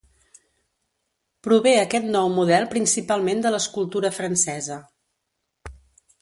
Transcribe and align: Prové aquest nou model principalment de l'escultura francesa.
Prové 1.47 1.73
aquest 1.81 2.07
nou 2.15 2.29
model 2.37 2.65
principalment 2.71 3.45
de 3.45 3.53
l'escultura 3.57 4.13
francesa. 4.17 4.79